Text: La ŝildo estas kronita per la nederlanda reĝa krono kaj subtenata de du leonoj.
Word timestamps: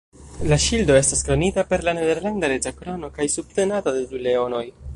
La 0.51 0.55
ŝildo 0.61 0.93
estas 0.99 1.19
kronita 1.27 1.65
per 1.73 1.83
la 1.89 1.93
nederlanda 1.99 2.49
reĝa 2.53 2.73
krono 2.81 3.11
kaj 3.19 3.29
subtenata 3.35 3.95
de 3.99 4.05
du 4.15 4.23
leonoj. 4.29 4.65